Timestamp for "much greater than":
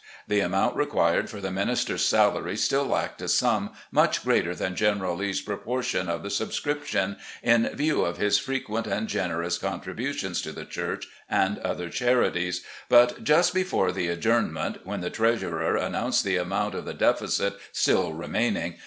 3.91-4.75